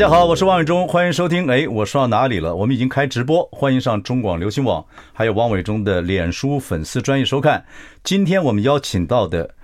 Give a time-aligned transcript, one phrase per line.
[0.00, 1.46] 家好，我是王伟忠，欢迎收听。
[1.50, 2.56] 哎，我说到哪里了？
[2.56, 4.82] 我们已经开直播，欢迎上中广流行网，
[5.12, 7.66] 还有王伟忠的脸书粉丝专业收看。
[8.02, 9.54] 今天我们邀请到的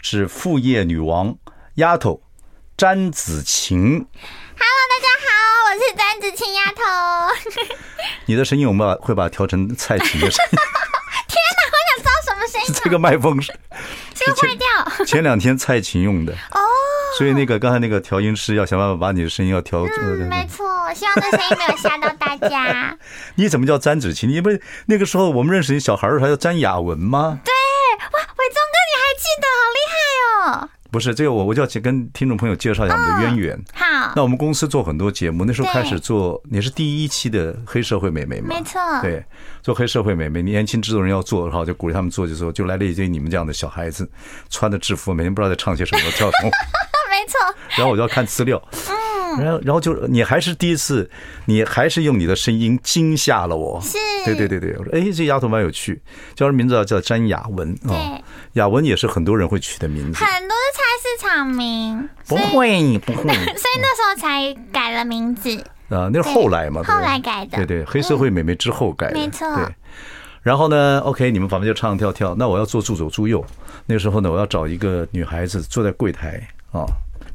[0.00, 1.36] 是副业女王
[1.74, 2.22] 丫头
[2.76, 3.80] 詹子晴。
[3.82, 5.34] Hello，大家好，
[5.66, 7.74] 我是詹子晴丫头。
[8.26, 10.58] 你的声音我们会把它调成蔡琴的声音。
[11.26, 12.74] 天哪，我想知道什么声音？
[12.80, 13.52] 这个麦克风是
[14.14, 15.04] 这个坏掉。
[15.04, 16.32] 前两天蔡琴用的。
[16.32, 16.60] 哦。
[17.18, 19.80] 所以那个刚才那个调音师要想办法把你的声音要调。
[19.80, 22.96] 嗯，没错，希望那声音没有吓到大家。
[23.36, 24.28] 你怎么叫詹子晴？
[24.28, 27.38] 你不是那个时候我们认识你小孩儿还叫詹雅文吗？
[27.44, 30.68] 对，哇，伟忠哥你还记得，好厉害哦！
[30.90, 33.64] 不是这个，我我就要去跟听众朋友介绍一下我们的渊源。
[33.72, 38.48] 好，那我们公司做很多节目，那时候开始做，你是第一期的黑社会美眉嘛？
[38.48, 39.24] 没错，对，
[39.62, 44.08] 做黑社会美眉，年轻制作人要做，然后就鼓励他们做，就说就来了一堆你们这样的小孩子，
[44.48, 46.50] 穿的制服，每天不知道在唱些什么，跳什么。
[47.20, 47.38] 没错，
[47.76, 51.08] 然后我就要看资料，嗯，然后然后就你还是第一次，
[51.44, 56.00] 你还是用你的声音惊吓了我，是，对对对对，我说哎，这丫头蛮有趣，
[56.34, 56.84] 叫什么名字啊？
[56.84, 57.72] 叫詹雅文。
[57.86, 58.18] 啊，
[58.54, 65.54] 雅文也是很多人会取的名字，很多的菜市场名，不会不会， 所以那时候才改了名字。
[65.90, 69.64] 啊，那是后来嘛，后来改的，对对，黑社会美眉之后改的，没错，对，
[70.42, 73.44] 然后呢，OK，你们反正就唱跳跳，那我要做助手助右，
[73.86, 76.40] 那个时候呢，我要找一个女孩子坐在柜台
[76.72, 76.86] 啊。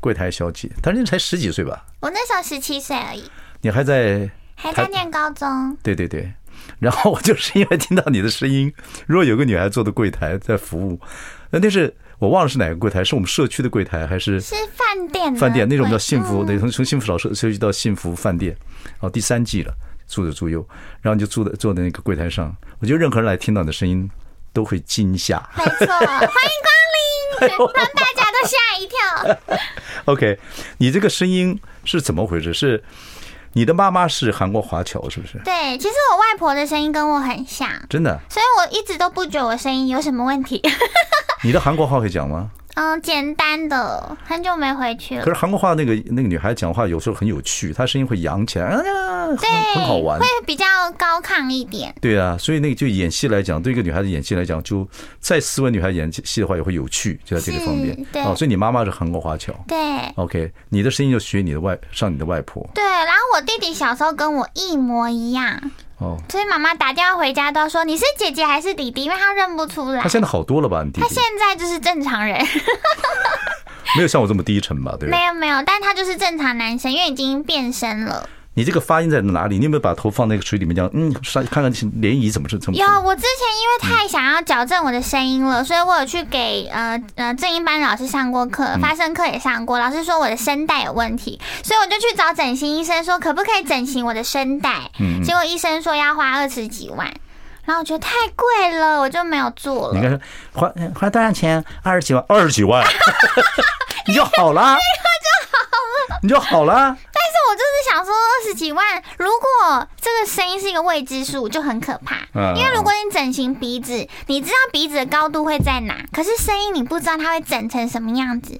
[0.05, 1.83] 柜台小姐，但是才十几岁吧？
[1.99, 3.23] 我那时候十七岁而已。
[3.61, 5.75] 你还在还在念高中？
[5.81, 6.31] 对对对。
[6.77, 8.71] 然后我就是因为听到你的声音，
[9.07, 11.01] 如果有个女孩坐的柜台在服务，
[11.49, 14.39] 那那是我忘了是哪个柜台，是我们社区的柜台还是？
[14.39, 15.35] 是饭店。
[15.35, 18.55] 饭店那种叫幸福，得从从幸福老社社区到幸福饭店。
[18.99, 19.73] 哦，第三季了，
[20.07, 20.63] 住着住右，
[21.01, 22.55] 然后你就住在坐在那个柜台上。
[22.77, 24.07] 我觉得任何人来听到你的声音
[24.53, 25.37] 都会惊吓。
[25.57, 26.29] 没错，欢迎
[27.41, 27.49] 让
[27.95, 29.57] 大家都吓一跳。
[30.05, 30.39] OK，
[30.77, 32.53] 你这个声音是怎么回事？
[32.53, 32.83] 是
[33.53, 35.39] 你的妈妈是韩国华侨，是不是？
[35.45, 38.19] 对，其实我外婆的声音跟我很像，真的。
[38.29, 40.61] 所以我一直都不觉得我声音有什么问题。
[41.43, 42.51] 你的韩国话会讲吗？
[42.75, 45.23] 嗯，简单的，很久没回去了。
[45.23, 48.75] 可是韩国话那个那个女孩讲话有时候很有趣，她声音会扬起来，
[49.39, 50.65] 对，很好玩，会比较
[50.97, 51.95] 高亢一点。
[52.01, 54.87] 对啊，所以那个就演戏来讲，对一个女孩子演戏来讲，就
[55.19, 57.95] 再斯文女孩演戏的话也会有趣，就在这个方面。
[58.11, 59.53] 对，哦，所以你妈妈是韩国华侨。
[59.67, 59.77] 对
[60.15, 62.69] ，OK，你的声音就学你的外，上你的外婆。
[62.73, 65.71] 对，然后我弟弟小时候跟我一模一样。
[65.97, 70.01] 哦，所以妈妈打电话回家都说，你是姐姐还是弟弟，因为她认不出来。
[70.01, 70.83] 他现在好多了吧？
[70.83, 71.01] 你弟弟？
[71.01, 72.37] 他现在就是正常人，
[73.95, 74.95] 没有像我这么低沉吧？
[74.99, 78.27] 对，没有没有，但他就是正常男生，因为已经变身了。
[78.55, 79.57] 你这个发音在哪里？
[79.57, 81.13] 你有没有把头放那个水里面，这样嗯，
[81.51, 82.77] 看看涟漪怎么是怎么？
[82.77, 83.29] 有，我之前
[83.61, 89.77] 因为太想要矫正我的声音了，所以我有去给呃呃正音班老师上过课，发声课也上过。
[89.77, 94.89] 老师说我的声带有问题，所以我就去找整形医生，说可不可以整形我的声带？
[94.99, 97.13] 嗯，结果医生说要花二十几万，
[97.65, 99.99] 然后我觉得太贵了，我就没有做了。
[99.99, 100.17] 你看
[100.53, 101.61] 花花多少钱？
[101.83, 102.81] 二十几万，二十几万，
[104.07, 104.77] 你就好了，
[105.55, 106.97] 就好了，你就好了。
[107.47, 108.83] 我就是想说，二十几万，
[109.19, 112.15] 如果这个声音是一个未知数，就很可怕。
[112.33, 118.59] 嗯因为如果你整形鼻子，你知道鼻子的高度会在哪，可是声音你不知道它会整成什么样子。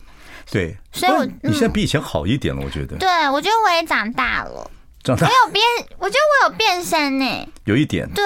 [0.52, 2.96] 对，所以我你现在比以前好一点了，我觉得。
[2.98, 4.70] 对，我觉得我也长大了，
[5.04, 5.28] 长大。
[5.28, 5.66] 我有变，
[5.98, 8.08] 我觉得我有变声呢，有一点。
[8.12, 8.24] 对，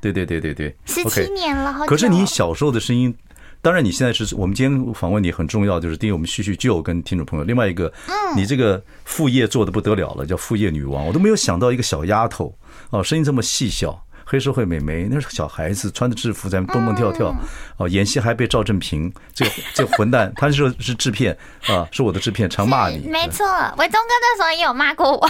[0.00, 1.84] 对对对对对，十七年了。
[1.86, 3.14] 可是你小时候的声音。
[3.60, 7.92] 当然，你现在是我们今天访问你很重要，就是第一，我们叙叙旧跟听众朋友；另外一个，
[8.36, 11.04] 你这个副业做的不得了了，叫副业女王。
[11.06, 12.54] 我都没有想到一个小丫头
[12.90, 17.34] 哦，声音这么细小，黑社会美眉，那是小孩子穿着制服在蹦蹦跳跳
[17.78, 21.36] 哦，演戏还被赵正平这个这个混蛋，他说是制片
[21.66, 23.08] 啊，是我的制片，常骂你。
[23.08, 23.44] 没错，
[23.76, 25.28] 伟忠哥那时候也有骂过我。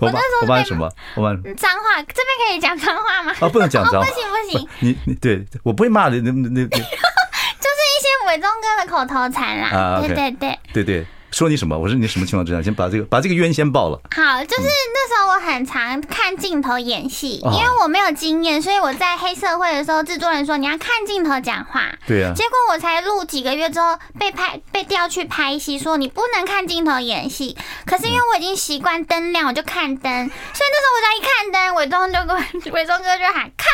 [0.00, 0.90] 我骂我骂什么？
[1.16, 3.32] 我骂脏话，这边可以讲脏话吗？
[3.40, 4.68] 啊，不能讲脏话，不行不行。
[4.80, 9.68] 你你对我不会骂你，那那那， 就是一些伪装哥的口头禅啦。
[9.68, 11.06] 啊，对对对对对。
[11.30, 11.78] 说你什么？
[11.78, 12.62] 我说你什么情况之下？
[12.62, 14.00] 先把这个把这个冤先报了。
[14.14, 21.82] 好，就是那时候我很常看镜头演戏，因为我没有经验，所以我在黑社会的时候，制作人说你要看镜头讲话。
[22.06, 22.32] 对啊。
[22.34, 27.56] 结果我才录几个月之后被拍被调去拍戏，说你不能看镜头演戏。
[27.84, 33.66] 可是因为我已经习惯灯亮，我就看灯，所以那时候我只要一看灯，伟忠就跟 伟忠哥就喊咔，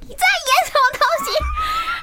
[0.00, 1.32] 你在演什么东西？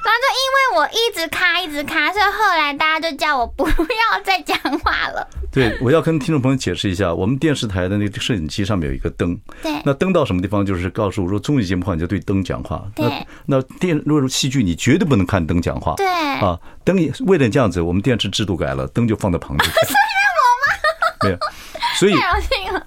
[0.04, 5.26] 然后就因为我一直咔一直咔，所以后来大家就叫我不要再讲话了。
[5.50, 9.38] 对，我要跟听众朋友解释一下，我们电视台的那个摄影机上面有一个灯。
[9.62, 9.72] 对。
[9.84, 12.84] 那灯到什么地方，就是告诉我说综艺节目的话，你就对灯讲话。
[12.94, 13.06] 对。
[13.46, 15.94] 那那电如果戏剧，你绝对不能看灯讲话。
[15.96, 16.06] 对。
[16.06, 19.70] 啊，灯也为了这样子，我们电视制度改了，灯就放在旁边。
[21.24, 21.38] 没有。
[21.98, 22.14] 所以，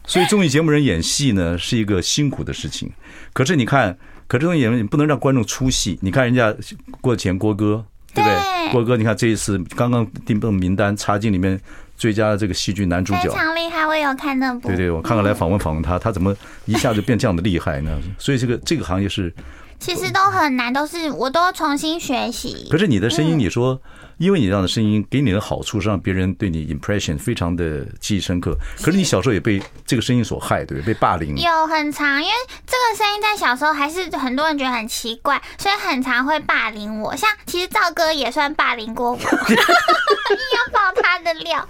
[0.06, 2.92] 所以综艺节目人演戏呢是一个辛苦的事情。
[3.34, 3.98] 可是你看。
[4.28, 6.00] 可这种演员你不能让观众出戏。
[6.02, 6.52] 你看人家
[7.00, 8.72] 过前郭哥，对不对？
[8.72, 11.62] 郭哥，你看这一次刚刚订份名单插进里面
[11.98, 13.86] 最佳的这个戏剧男主角，非常厉害。
[13.86, 14.68] 我有看那部。
[14.68, 18.00] 对对，我看看来访问访问他，他怎么一下就变这样的厉害呢？
[18.18, 19.34] 所以这个这个行业是。
[19.78, 22.66] 其实都很难，都是我都要重新学习。
[22.72, 23.80] 可是你的声音，你说，
[24.18, 28.56] 因为你这样的声音给你的好处是让别人对你 impression 非常的记忆深刻。
[28.82, 31.36] 可是你小时候也被这个声音所害，对，被霸凌。
[31.36, 32.34] 有很长，因为
[32.66, 37.14] 这个声音在小时候还是很多人觉得很奇怪，所以很常会霸凌我。
[37.14, 41.68] 像其实赵哥也算霸凌过我， 硬要爆他的料。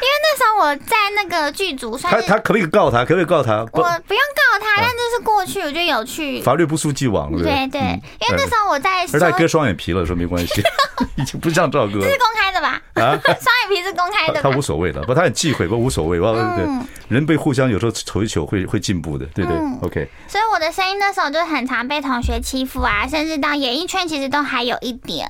[0.00, 3.04] 因为那时候我在那个剧组，他他可不可以告他？
[3.04, 3.60] 可不可以告他？
[3.72, 6.40] 我不用告他，但这是过去，我觉得有趣。
[6.42, 7.80] 法律不输既往，对对对。
[7.80, 10.62] 因为那时候我在，而他割双眼皮了，说没关系，
[11.16, 11.94] 已经不像赵哥。
[11.94, 12.80] 这是公开的吧？
[12.94, 14.40] 啊，双眼皮是公开的。
[14.40, 16.18] 他无所谓的，不，他很忌讳，不无所谓。
[16.18, 19.56] 对，人被互相有时候瞅一瞅会会进步的，对对。
[19.82, 20.08] OK。
[20.28, 25.28] 所以我的声音那时候就很常被同学欺负啊，甚至到演艺圈其实都还有一点。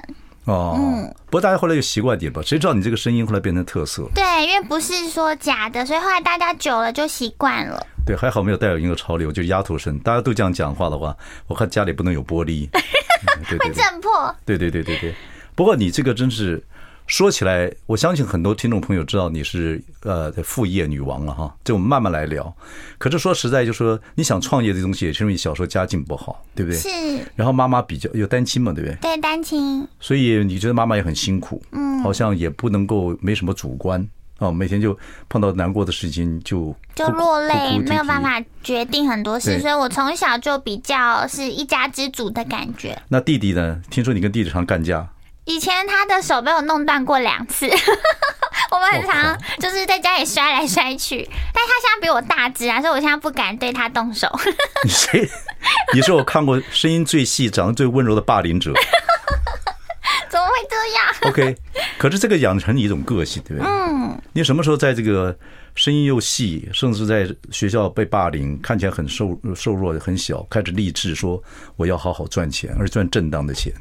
[0.48, 4.08] 哦，嗯，不过大家后来就习惯点吧，谁知道你这个声音后来变成特色？
[4.14, 7.86] 对，因为不是说假的，所以后来大家久了就习惯了。
[8.06, 9.98] 对，还好没有带有一个潮流，就是丫头声。
[9.98, 11.14] 大家都这样讲话的话，
[11.46, 12.66] 我看家里不能有玻璃，
[13.60, 14.34] 会震破。
[14.46, 15.14] 对对对对对，
[15.54, 16.64] 不过你这个真是。
[17.08, 22.54] 说起来，我相信很多听众朋友知道你是呃副业女王了哈，这我们慢慢来聊。
[22.98, 26.78] 可是说实在，就说你想创业这东西，也是因为你小时候家境不好，对不对？
[26.78, 26.88] 是。
[27.34, 28.96] 然后妈妈比较有单亲嘛，对不对？
[29.00, 29.88] 对，单亲。
[29.98, 34.06] 所以你觉得妈妈也很辛苦，嗯，好像也不能够没什么主观
[34.40, 34.96] 哦，每天就
[35.30, 43.00] 碰到难过的事情就就落泪，没有办法决定很多事，所以我从小就比较是一家之主的感觉。
[43.08, 43.80] 那弟弟呢？
[43.88, 45.08] 听说你跟弟弟常干架。
[45.48, 47.66] 以前他的手被我弄断过两次，
[48.70, 51.26] 我们很常就是在家里摔来摔去。
[51.54, 54.30] 但他现在比我大只啊，所以我现在不敢对他动手。
[54.84, 55.26] 你谁？
[55.94, 58.74] 你是我看过声音最细、长得最温柔的霸凌者。
[60.28, 61.56] 怎么会这样？OK，
[61.96, 63.66] 可是这个养成你一种个性，对不对？
[63.72, 64.20] 嗯。
[64.34, 65.34] 你什么时候在这个
[65.78, 71.40] 声音又细，甚至在学校被霸凌，看起来很瘦瘦弱、很小，开始立志说
[71.76, 73.72] 我要好好赚钱，而赚正当的钱。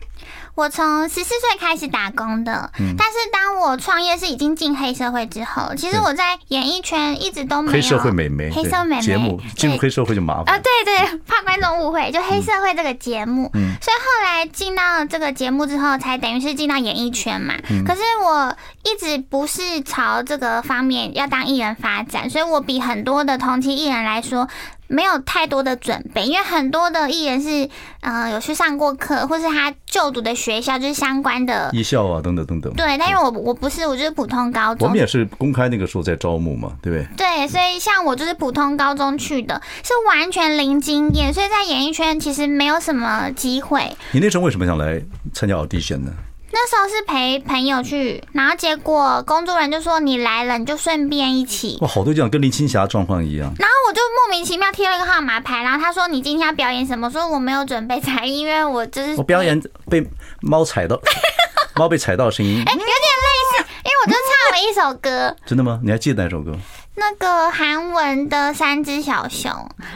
[0.54, 10.56] 我从十四岁开始打工的，但是当我创业是已经进黑社会之后，其实我在演艺圈一直都没有黑社会美眉，黑社会美眉节目进入黑社会就麻烦。
[10.56, 17.54] 啊，对对，怕观众误会，就黑社会这个节目，所以后来进到这个节目之后，才等于是进到演艺圈嘛。
[17.86, 24.48] 可是我一直不是朝这个方面要当艺人发展，所以我比很多的同期艺人来说。
[24.90, 27.70] 没有太多的准备，因为很多的艺人是，
[28.00, 32.74] 呃，有去上过课，或是他就读的学校就是相关的艺校啊，等等等等。
[32.74, 34.88] 对，但是我我不是，我就是普通高中。
[34.88, 37.08] 我们也是公开那个时候在招募嘛，对不对？
[37.18, 43.92] 对，所以像我就是普通高中去的，是完全零经验，所以在演艺圈其实没有什么机会。
[44.14, 45.02] 你那时候为什么想来
[45.34, 46.14] 参加 audition 呢？
[46.60, 51.78] 那时候是陪朋友去，然后结果工作人员就说，你来了，你就顺便一起。
[51.82, 53.54] 哇，好多这样跟林青霞状况一样。
[53.60, 57.12] 然后我就莫名其妙贴了一个号码牌，然后他说，你今天要表演什么？
[57.12, 60.04] 说我没有准备才艺，因为我就是我表演被
[60.42, 61.00] 猫踩到，
[61.78, 62.64] 猫被踩到的声音。
[62.66, 65.36] 哎、欸，有点类似，因为我就唱了一首歌。
[65.46, 65.80] 真的吗？
[65.84, 66.58] 你还记得哪首歌？
[66.96, 69.52] 那个韩文的三只小熊，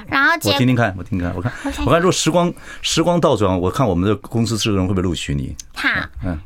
[0.08, 1.52] 然后我听听看，我听听看，我看，
[1.84, 2.54] 我看，如果时光
[2.84, 5.56] 时光倒转，我看我们的公司制作人会不会录取你？
[5.74, 5.90] 好，
[6.24, 6.38] 嗯。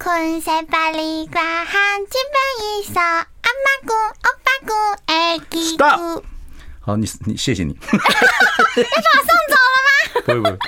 [0.00, 1.74] 困在巴黎挂汉
[2.08, 4.72] 肩膀一扫，阿妈姑欧巴姑
[5.06, 6.22] 哎，Stop。
[6.78, 7.72] 好，你你谢谢你。
[7.72, 10.22] 要把我送走了吗？
[10.24, 10.58] 不会不会，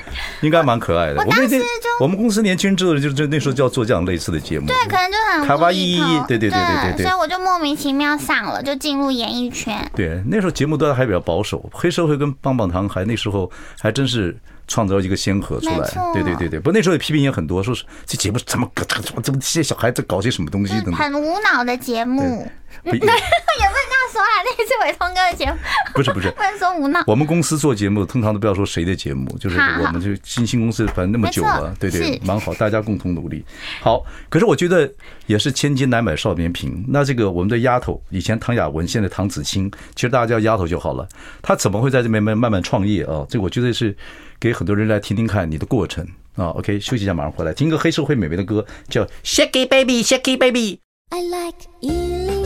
[0.40, 1.20] 应该蛮可爱的。
[1.20, 1.64] 我当时就
[2.00, 4.66] 我们公司年轻人知道，就就那时候就要做这样类似的节目。
[4.66, 7.06] 对，可能就很卡哇伊，对对对对对对。
[7.06, 9.88] 所以我就莫名其妙上了，就进入演艺圈。
[9.94, 14.36] 对，那时候节目都还比较保守，黑社会跟棒棒糖还那时候还真是。
[14.70, 22.48] 创造一个先河出来，对对对对，不过，那时候也批评也很多，说是这节目怎么怎么怎么这些小孩子搞些什么东西等等，很无脑的节目，
[22.84, 25.56] 也不能这样说啊，那个是伟峰哥的节目，
[25.94, 27.02] 不 是不是， 不能说无脑。
[27.06, 33.44] 我们公司做节目，通常都不要说谁的节目，就是我们就新兴公司，反正那么久了，对对，蛮好，大家共同努力。
[33.80, 34.90] 好，可是我觉得
[35.26, 36.84] 也是千金难买少年贫。
[36.88, 41.08] 那这个我们的丫头，以前唐雅文，现在唐子清，其实大家叫丫头就好了。
[41.42, 43.26] 她怎么会在这边慢慢慢创业啊？
[43.28, 43.96] 这我觉得是。
[44.40, 46.02] 给很多人来听听看你的过程
[46.34, 50.80] 啊，OK，休息一下，马上回来听个黑社会美眉的歌，叫 Shake It Baby Shake It Baby。
[51.10, 52.39] I like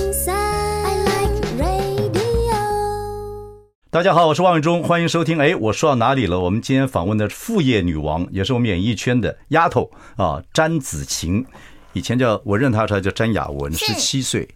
[3.94, 5.38] 大家好，我是王伟忠，欢迎收听。
[5.38, 6.40] 哎，我说到哪里了？
[6.40, 11.46] 我们今天访问的是副业女王，也是我们演艺圈的丫头啊，詹子晴，
[11.92, 14.48] 以前叫我认她她叫詹雅雯，十七岁，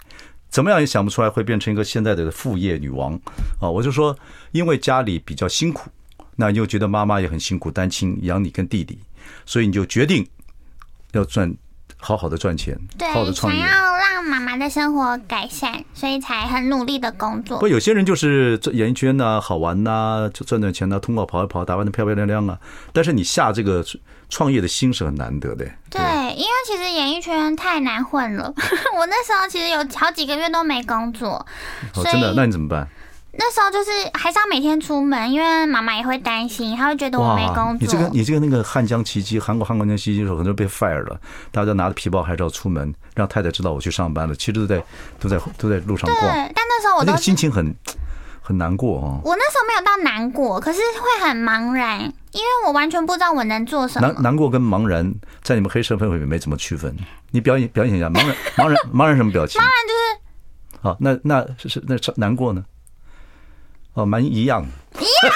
[0.48, 3.14] 怎么样也想不出来会变成一个现在的副业女王
[3.60, 3.70] 啊！
[3.70, 4.18] 我就说，
[4.50, 5.88] 因为家里比较辛苦。
[6.34, 8.98] 那你又觉得妈妈也很辛苦，单亲养你跟弟弟，
[9.46, 10.26] 所以你就决定
[11.12, 11.56] 要赚，
[12.00, 17.58] 好好的赚钱，对，好好的创业，想要让妈妈的生活改善，所以才很努力的工作。
[17.58, 22.58] 不，有些人就是做演艺圈呐，好玩呐，就赚赚钱呐，通告跑一跑，打扮的漂漂亮亮啊。
[22.92, 23.84] 但是你下这个
[24.28, 25.64] 创业的心是很难得的。
[25.90, 26.00] 对，
[26.34, 28.54] 因为其实演艺圈太难混了。
[28.96, 31.44] 我那时候其实有好几个月都没工作。
[31.94, 32.32] 哦，真的？
[32.36, 32.88] 那你怎么办？
[33.40, 37.80] 那时候就是还是要每天出门，因为妈妈也会担心，她会觉得我没工作。
[37.80, 41.20] 你这个你这个那个汉江奇迹，韩国汉江奇迹的时候，很多人被 fire 了，
[41.52, 44.34] 大家拿着皮包还是要出门，让太太知道我去上班了。
[44.34, 44.82] 其实都在
[45.20, 46.20] 都在都在路上逛。
[46.20, 47.72] 对，但那时候我那个心情很
[48.42, 49.20] 很难过啊。
[49.22, 52.00] 我那时候没有到难过，可是会很茫然，
[52.32, 54.08] 因为我完全不知道我能做什么。
[54.08, 55.14] 难难过跟茫然
[55.44, 56.92] 在你们黑社会里面没怎么区分。
[57.30, 59.60] 你表演表演一下茫然茫然茫然什么表情？
[59.62, 60.80] 茫然就是。
[60.80, 62.64] 好，那那是是那难过呢？
[63.98, 65.32] 哦，蛮一样的，一样，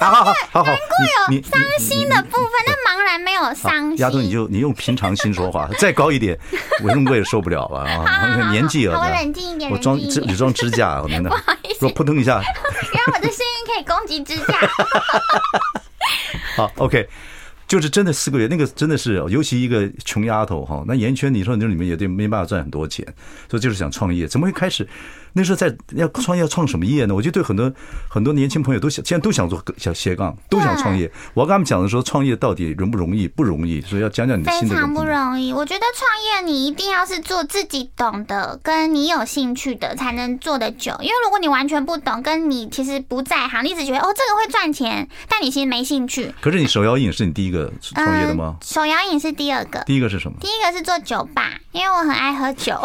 [0.00, 3.98] 好好好好，难过有伤心的部分，那茫然没有伤心。
[3.98, 6.38] 丫头，你就你用平常心说话， 再高一点，
[6.82, 8.48] 伟忠哥也受不了了啊！
[8.50, 14.58] 年纪了，我冷静一点，我装只装支架， 我真的，不好意思，扑通一下，原来我的声音可以攻击支架。
[16.56, 17.06] 好，OK。
[17.68, 23.04] 就是真的四个月，那个真的是，尤其一个穷丫头哈，那演艺圈你说你这里面也对没办法赚很多钱，
[23.50, 24.88] 所以就是想创业，怎么会开始？
[25.36, 27.14] 那时候在要创业要创什么业呢？
[27.14, 27.70] 我觉得对很多
[28.08, 31.12] 很多年轻朋友都想，现在都想做小斜杠，都想创业。
[31.34, 33.28] 我要跟他们讲的时候，创业到底容不容易？
[33.28, 34.66] 不容易，所以要讲讲你的心。
[34.66, 35.52] 非常不容易。
[35.52, 40.96] 我觉得创业你一定要是做自己懂的，跟你有兴趣的，才能做得久。
[41.00, 46.34] 因为如果你完全不懂，跟你其实不在行，你只觉得哦这个会赚钱，但你其实没兴趣。
[46.40, 48.56] 可是你手摇饮是你第一个创业的吗？
[48.62, 49.82] 手摇饮是第二个。
[49.84, 50.38] 第一个是什么？
[50.40, 52.74] 第一个是做酒吧，因为我很爱喝酒。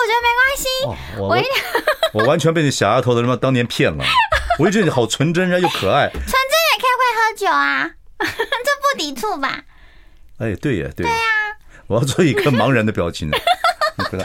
[0.00, 0.64] 我觉得没关系，
[1.18, 1.30] 我我
[2.20, 4.04] 我完全被你小丫头的什么当年骗了。
[4.58, 6.08] 我一觉得你好纯真，然后又可爱。
[6.10, 9.62] 纯真也可以会喝酒啊， 这不抵触吧？
[10.38, 11.06] 哎，对呀，对。
[11.06, 11.18] 对呀，
[11.86, 13.30] 我要做一个茫然的表情。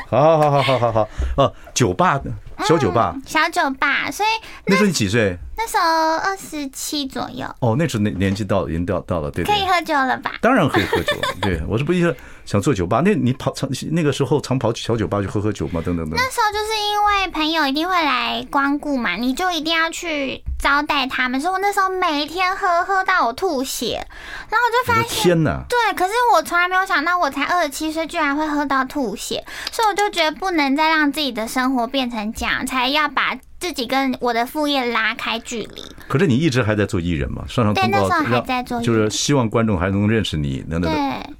[0.09, 2.19] 好好好好好好好哦，酒吧
[2.65, 4.09] 小酒吧，小酒吧。
[4.09, 4.29] 所以
[4.65, 5.37] 那时候你几岁？
[5.57, 7.45] 那时候二十七左右。
[7.59, 9.43] 哦，那时候年年纪到了，已经到到了，对。
[9.43, 10.35] 可以喝酒了吧？
[10.41, 11.27] 当然可以喝酒了。
[11.41, 13.01] 对，我是不是想做酒吧？
[13.03, 15.81] 那你跑常那个时候常跑去小酒吧去喝喝酒吗？
[15.85, 16.15] 等等等。
[16.15, 21.41] 那时候就是因为朋友一定会来光顾嘛，你就一定要去招待他们。
[21.41, 24.05] 所以我那时候每天喝喝到我吐血，
[24.49, 25.63] 然后我就发现天哪！
[25.67, 33.37] 对，可是我从来没有想到，我才二十七岁，居然会喝到吐血，所以我就觉得不能再让自己的生活变成这样，才要把。
[33.57, 35.81] 自己跟我的副业拉开距离。
[36.07, 37.43] 可是你一直还在做艺人嘛？
[37.47, 40.91] 上上通告，还在做，就是希望观众还能认识你，能能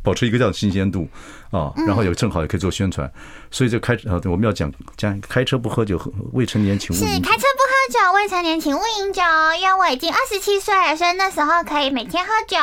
[0.05, 1.09] 保持一个这样的新鲜度
[1.51, 1.74] 啊。
[1.85, 3.12] 然后也正好也可以做宣传，
[3.51, 6.00] 所以就开啊，我们要讲讲开车不喝酒，
[6.31, 7.13] 未成年请勿饮酒。
[7.13, 9.21] 是开车不喝酒，未成年请勿饮酒。
[9.59, 12.57] 因为我已经二十七岁了，所以那时候可以每天喝酒。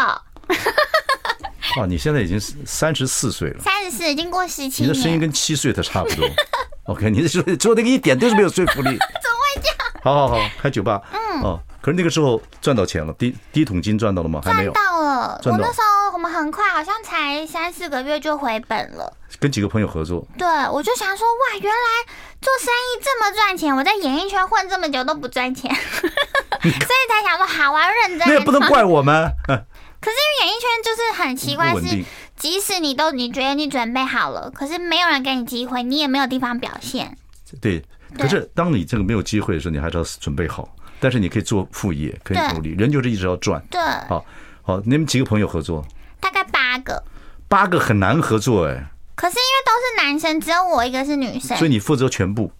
[1.78, 6.26] 哇， 你现在已经三十四岁了，三十四已经过十七，你的声音跟七岁的差不多。
[6.86, 8.96] OK，你说说那个一点都是没有说服力。
[10.02, 11.00] 好好好，开酒吧。
[11.12, 14.40] 嗯，哦，可是那个时候赚到钱了，第第一桶金赚到了吗？
[14.44, 14.72] 还没有。
[14.72, 15.40] 赚到了。
[15.44, 19.12] 我那时候我们很快，好像才三四个月就回本了。
[19.40, 20.24] 跟几个朋友合作。
[20.38, 23.74] 对，我就想说，哇，原来做生意这么赚钱！
[23.74, 28.28] 我在演艺圈混这么久都不赚钱， 所以才想说，好，我要认真。
[28.28, 29.28] 那也不能怪我们。
[29.48, 32.04] 可是因为演艺圈就是很奇怪，是
[32.36, 37.18] 即使你都你觉得你准备好了，可是没有人给你机会，你也没有地方表现。
[37.60, 37.84] 对。
[38.18, 40.68] 可是当你这个没有机会的时候，你还是要准备好。
[41.00, 42.76] 但是你可以做副业，可以努力。
[42.78, 43.60] 人就是一直要赚。
[43.70, 44.24] 对，好，
[44.62, 45.82] 好，你们几个朋友合作？
[46.22, 47.02] 大概八个。
[47.48, 48.86] 八个很难合作哎。
[49.14, 52.50] 可是因为都是男生，只有我一个是女生，所以你负责全部，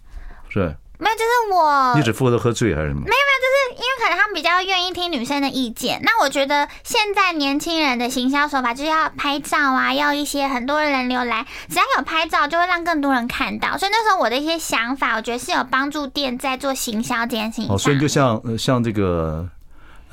[0.49, 0.75] 是？
[0.99, 1.93] 没有，就是我。
[1.97, 3.01] 你只负责喝醉还是什么？
[3.01, 5.99] 没有没有，就是因为可能他们比较愿意听女生的意见。
[6.03, 13.77] 那我觉得现在年轻人的行销手法就是要拍照啊，要一些很多人流来，只要有拍照就会让更多人看到。
[13.77, 17.69] 所以那时候我的一些想法，我觉得是有帮助店在做行销这件事情。
[17.69, 19.49] 哦，所以就像像这个。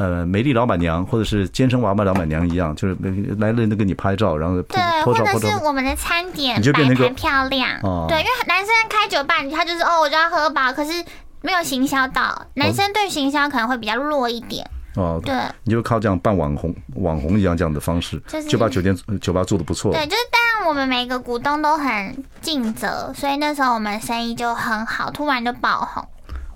[0.01, 2.97] 呃，美丽老板娘或者是健身娃娃老板娘一样，就是
[3.39, 7.79] 来了那跟你拍照，然后对，或者是我们的餐点摆盘漂亮，
[8.09, 11.05] 对，因为男生开酒吧，他就是哦，我就要喝饱，可是
[11.43, 14.67] 没有行销到，男生对行销可能会比较弱一点。
[14.97, 26.03] 哦，对，你就靠这样办网红网红一样这样的方式，就把酒店酒吧做的不错，对，就是当然我们每个股东都很尽责，所以那时候我们生意就很好，突然就爆红。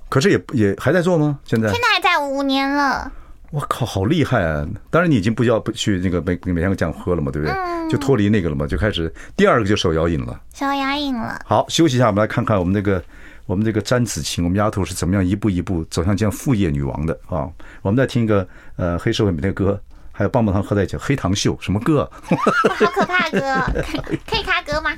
[0.09, 1.39] 可是也也还在做吗？
[1.45, 1.69] 现在？
[1.69, 3.13] 现在还在五年了。
[3.54, 4.66] 我靠，好厉害啊！
[4.90, 7.54] 当然你已经不要不去那个每每天这样喝了嘛，对不对？
[7.54, 10.40] 嗯、就脱离那个了嘛，就开始第二个就手摇饮了。
[10.52, 11.40] 手摇饮了。
[11.46, 13.00] 好，休息一下，我们来看看我们那个
[13.46, 17.49] 我们这个詹子晴，我们丫头是怎么样一步一步走向这样副业女王的啊？
[17.82, 18.44] 我们再听一个
[18.75, 19.80] 呃黑社会里面的歌，
[20.11, 22.11] 还有棒棒糖合在一起黑糖秀什么歌？
[22.25, 23.82] 好可怕的歌，
[24.26, 24.90] 可以卡歌吗？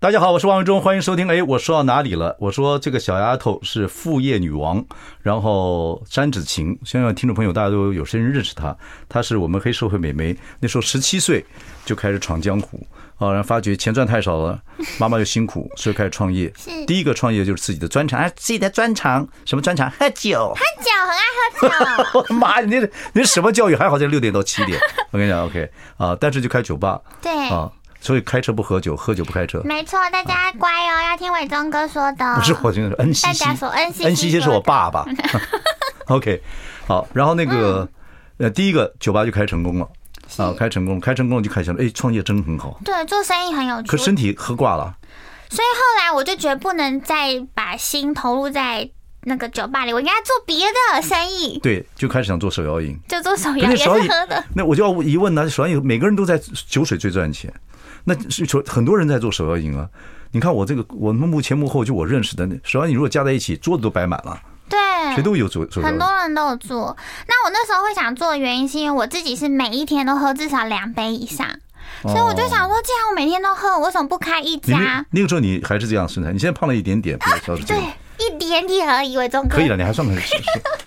[0.00, 1.26] 大家好，我是王伟忠，欢迎收听。
[1.28, 2.36] 哎，我说到哪里了？
[2.38, 4.84] 我说这个小丫头是副业女王，
[5.22, 8.76] 然后詹子晴，相信听众朋友大家都有些人认识她。
[9.08, 11.42] 她是我们黑社会美眉，那时候十七岁
[11.86, 12.86] 就开始闯江湖
[13.16, 14.60] 啊，然后发觉钱赚太少了，
[15.00, 16.52] 妈妈又辛苦，所以开始创业。
[16.58, 19.90] 是第一个创业就是自己的专长，啊，自己的专长什么专长？
[19.92, 22.18] 喝酒，喝酒很爱喝酒。
[22.18, 23.74] 我 的妈呀，你你什么教育？
[23.74, 24.78] 还好在六点到七点。
[25.12, 27.72] 我跟你讲，OK 啊，但是就开酒吧，对啊。
[28.04, 29.62] 所以开车不喝酒，喝酒不开车。
[29.64, 32.34] 没错，大家乖哦，要听伟忠哥说的。
[32.34, 34.04] 不 是我听的，是恩熙熙。
[34.04, 35.06] 恩熙熙是我爸爸。
[36.08, 36.42] OK，
[36.86, 37.88] 好，然后那个
[38.36, 39.88] 呃，第一个酒吧就开成功了
[40.36, 41.82] 啊，开成功，开成功了就开始了。
[41.82, 42.78] 哎，创业真很好。
[42.84, 43.88] 对，做生意很有趣。
[43.88, 44.94] 可身体喝挂了。
[45.48, 48.86] 所以后来我就觉得不能再把心投入在
[49.22, 51.58] 那个酒吧里，我应该做别的生意。
[51.60, 52.94] 对，就开始想做手摇饮。
[53.08, 54.44] 就做手摇饮，也是喝的。
[54.54, 57.50] 那我就要疑问呢，手摇饮每个人都在酒水最赚钱。
[58.04, 59.88] 那是说很多人在做手摇饮啊，
[60.32, 64.38] 你看我这个，我们幕前幕后就我认识的那手摇饮，如果加在一起，桌子都摆满了。
[64.68, 64.78] 对，
[65.14, 66.96] 谁都有做，很多人都有做。
[67.28, 71.46] 那我那时候会想做的原因，是因为我自己是每一天都喝至少两杯以上，
[72.02, 75.04] 所以我就想说，既然我每天都喝，我为什么不开一家？
[75.10, 77.84] 那个时候你还是这样身材，你现在胖了一点点，不要说是这样。
[78.18, 79.56] 一点点而已，伟忠哥。
[79.56, 80.16] 可以了，你还算很，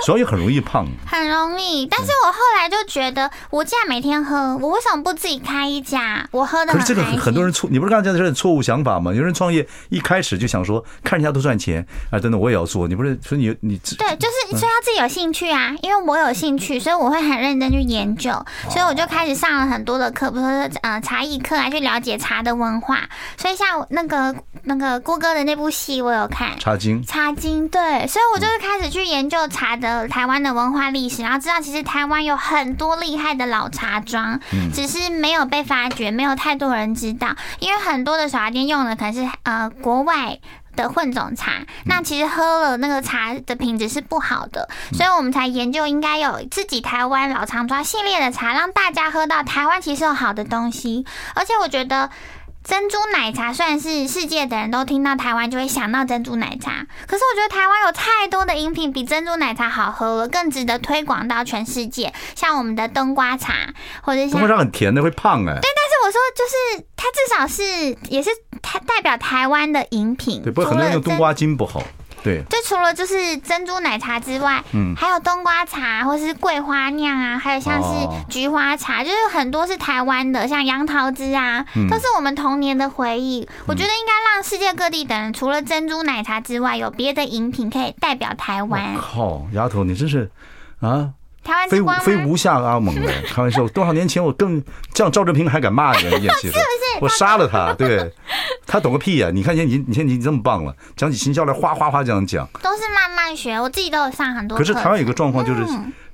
[0.05, 0.87] 所以很容易胖。
[1.05, 6.27] 很容易，但是我后来就觉得，我既然每天喝，我为什么不自己开一家？
[6.31, 6.73] 我喝的。
[6.73, 9.13] 可是这个很多人错，你不是刚才讲的是错误想法吗？
[9.13, 12.87] 有人创业一开始就想说，看人家都赚钱，啊，等等我也要做。
[12.87, 18.31] 你不是说你你对，就是所以他自己有兴趣啊，因为我有兴趣，所以我会很认真去研究，
[18.69, 22.99] 所以我就开始上了很多的课，比如说呃茶艺课啊，去了解茶的文化。
[23.37, 27.03] 所以像那个那个郭哥的那部戏，我有看《茶经》。
[27.17, 34.39] 茶经对，所以我就是开始去研究茶的台湾的文化历史，然后知道其实台湾有很多厉害的老茶庄，
[34.71, 40.37] 只是没有被发掘，没有太多人知道，因为很多的小茶店用的可能是呃国外
[40.75, 41.53] 的混种茶，
[41.85, 51.03] 那其实喝了那个茶的品质是不好的，所以我们才研究应该有自己台湾老长庄系列的茶，让大家喝到台湾其实有好的东西，
[51.33, 52.11] 而且我觉得。
[52.67, 62.13] 珍珠奶茶虽然是世界的人都听到台湾就会想到珍珠奶茶，可是我觉得台湾有太多的饮品比珍珠奶茶好喝了，更值得推广到全世界。
[62.35, 63.53] 像我们的冬瓜茶，
[64.01, 65.59] 或者像冬瓜茶很甜的会胖哎、欸。
[65.61, 68.29] 对，但是我说就是它至少是也是
[68.61, 70.43] 台代表台湾的饮品。
[70.43, 71.81] 对，不过很多人用冬瓜精不好。
[72.27, 77.89] 对，就除了就是珍珠奶茶之外，嗯，还有冬瓜茶或是桂花酿啊，还有像是
[78.29, 83.47] 菊花茶，就是很多是台湾的，像杨桃汁啊，都是我们童年的回忆。
[83.65, 88.95] 我觉得应该让世界各地的人，除了珍珠奶茶之外，有别的饮品可以代表台湾。
[88.97, 90.29] 靠，丫头，你真是
[90.81, 91.11] 啊！
[91.69, 94.61] 非非无下阿蒙的， 开玩笑，多少年前我更
[94.93, 96.63] 这样，赵正平还敢骂人， 演戏是不是？
[97.01, 98.11] 我杀了他， 对，
[98.65, 99.29] 他懂个屁呀！
[99.31, 104.57] 你看，现你你现你这么棒了，讲起行销来，哗哗哗这样讲，都是慢慢学，我自己都有上很多。
[104.57, 105.63] 可是台湾有个状况，就是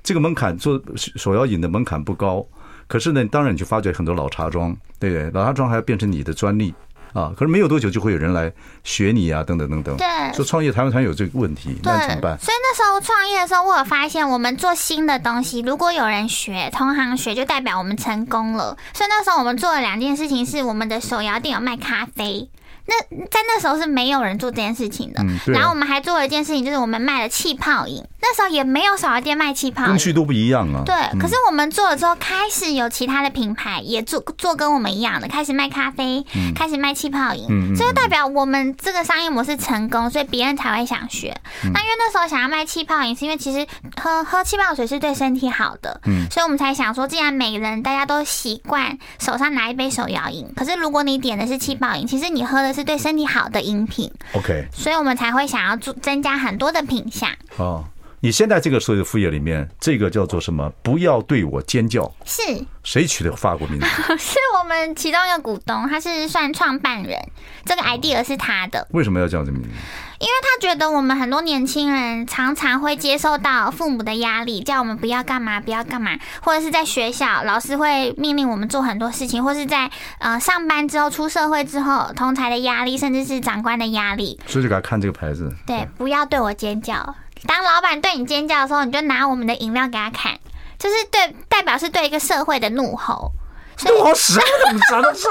[0.02, 2.44] 这个门槛做手摇饮的门槛不高，
[2.86, 5.30] 可是呢，当然你就发觉很多老茶庄，对？
[5.30, 6.74] 老茶庄还要变成你的专利
[7.14, 9.96] 啊，可是没有多久就会有人来学你啊，等等等等。
[9.96, 12.36] 对，说创业台湾团有这个问题，那怎么办？
[12.40, 18.76] 所以那时候创业的时候，我有发现，我们做新的东西，如果有人学，同行学，就代表我们成功了。
[18.92, 22.50] 所以那时候我们做了两件事情，是我们的手摇店有卖咖啡。
[22.86, 28.04] 那在那时候是没有人做这件事情的，然后我们还做了一件事情，就是我们卖了气泡饮。
[28.20, 30.82] 那时候也没有少儿店卖气泡饮，工序都不一样啊。
[30.84, 37.46] 对，嗯、可是我们做了之后，开始有其他的品牌也做做跟我们一样的，开始卖咖啡，嗯、开始卖气泡饮。
[37.50, 41.36] 嗯，这就代表我们这个商业模式成功，所以别人才会想学。
[41.64, 43.66] 嗯、那因为那时候想要卖气泡饮，是因为其实
[44.00, 53.64] 喝喝气泡水是对身体好的，嗯，所以我们才想说，既然每个人大家都习惯手上拿一杯手摇饮，可是如果你点的是气泡饮，其实你喝的是对身体好的。
[53.64, 57.30] 饮品，OK，所以我们才会想要做增加很多的品项。
[57.56, 57.82] 哦，
[58.20, 60.70] 你现在这个所有的副业里面，这个叫做什么？
[60.82, 62.12] 不要对我尖叫。
[62.26, 62.42] 是
[62.82, 63.86] 谁取的法国名字？
[64.18, 67.18] 是我们其中一个股东，他是算创办人，
[67.64, 68.86] 这个 idea 是他的。
[68.90, 69.68] 为什么要叫这名字？
[70.24, 84.40] 因为他觉得我们很多年轻人常常会接受到父母的压力，叫我们不要干嘛，不要干嘛，或者是在学校老师会命令我们做很多事情，或是在呃上班之后出社会之后，同才的压力，甚至是长官的压力。
[84.46, 85.54] 所以就给他看这个牌子。
[85.66, 86.94] 对，不要对我尖叫。
[87.46, 90.32] 当老板对你尖叫的时候，你就拿我们的饮料给他看，
[90.78, 93.30] 就是对，代表是对一个社会的怒吼。
[93.84, 94.80] 怒吼什么？
[94.88, 95.28] 怎么是？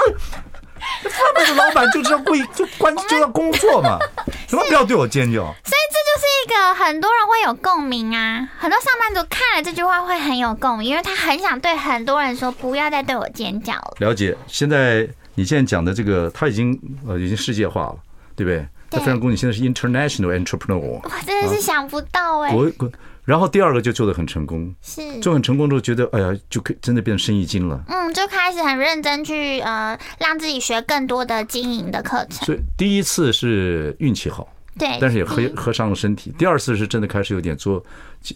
[1.04, 3.98] 他们的老板就是要故意就关就要工作嘛，
[4.48, 5.39] 什么不要对我尖叫？
[5.41, 13.93] 所以这就是一个很多人会有共鸣啊，很多上班族看了这句话会很有共鸣，因为他很想对很多人说不要再对我尖叫了。
[14.00, 17.96] 了解，现在你现在讲的这个他已经呃已经世界化了，
[18.36, 18.65] 对不对？
[18.93, 20.77] 他非常恭喜，现在是 international entrepreneur。
[20.77, 22.56] 我真的是想不到哎、欸。
[22.56, 22.91] 国国。
[23.25, 27.82] 然后第二个就做的很成功，是做很成功之后，觉得哎呀，就可真的变成生意经了。
[27.88, 32.45] 嗯，就开始很认真去呃，让自己学更多的经营的课程。
[32.45, 34.47] 所以第一次是运气好。
[34.77, 36.33] 对，但是也喝喝伤了身体。
[36.38, 37.83] 第二次是真的开始有点做，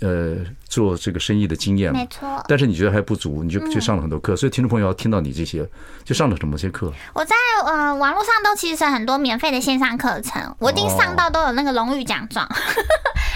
[0.02, 0.36] 呃，
[0.68, 1.98] 做这个生意的经验了。
[1.98, 2.44] 没错。
[2.48, 4.36] 但是你觉得还不足，你就去上了很多课。
[4.36, 5.68] 所以听众朋友要听到你这些，
[6.04, 6.92] 就上了什么些课？
[7.14, 12.48] 我在呃网络上都其实很多免费的线上课程，我一定上到都有那个荣誉奖状。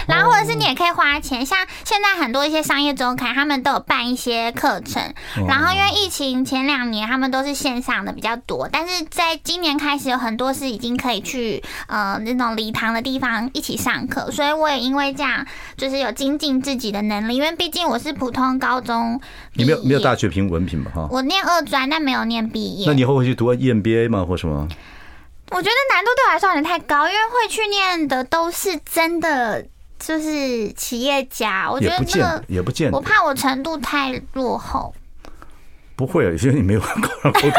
[0.08, 5.00] 然后或者是你也可以花钱，像现在很多一些商业周刊，他们都有办一些课程。
[5.46, 17.36] 然后因为疫情前两年他们都是线上的比较多，但是在今年开始有很多是已经可以去呃那种礼堂的地方一起上课，所以我也因为这样，就是有精进自己的能力。
[17.36, 19.20] 因为毕竟我是普通高中，
[19.54, 20.90] 你没有没有大学评文凭吧？
[20.94, 22.86] 哈，我念二专，但没有念毕业。
[22.86, 24.24] 那你以后会去读 EMBA 吗？
[24.24, 24.68] 或什么？
[25.50, 29.62] 我觉得难度对我来说有点太高，因为会去念的都是真的
[29.98, 31.70] 就是企业家。
[31.70, 34.94] 我觉得这个也不见，我怕我程度太落后。
[35.94, 37.52] 不会因为你没有考上高中。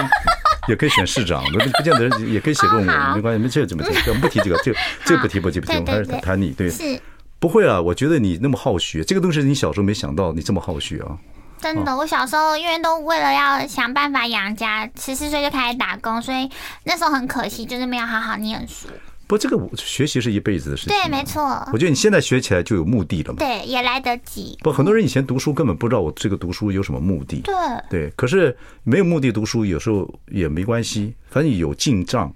[0.70, 3.92] 也可以选市长，不不见得也可以写论文，没关系，没这怎么这？
[4.10, 4.74] 我们不提这个，这
[5.06, 6.70] 这不提不提不提，我们还是谈你对。
[6.70, 7.00] 是，
[7.40, 11.18] 不会啊，我觉得你那么好学，这个东西你小时候没想到你这么好学啊。
[11.60, 16.50] 真的，我小时候因为都为了要想办法养家，十四岁就开始打工，所以
[16.84, 18.88] 那时候很可惜，就是没有好好念书。
[19.34, 20.94] 不，这个学习是一辈子的事情。
[20.94, 21.42] 对，没错。
[21.74, 23.40] 我觉得你现在学起来就有目的了嘛。
[23.40, 24.56] 对，也来得及。
[24.62, 27.42] 不，很多人以前读书根本不知道我这个读书有什么目的。
[27.42, 27.56] 对。
[27.90, 32.32] 对，可是没有目的读书有时候也没关系，反正有进账，